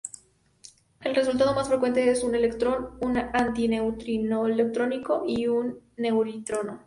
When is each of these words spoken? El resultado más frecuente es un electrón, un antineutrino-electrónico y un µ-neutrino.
El 1.01 1.13
resultado 1.13 1.53
más 1.53 1.67
frecuente 1.69 2.09
es 2.09 2.23
un 2.23 2.33
electrón, 2.33 2.97
un 3.01 3.17
antineutrino-electrónico 3.19 5.25
y 5.27 5.45
un 5.47 5.79
µ-neutrino. 5.95 6.79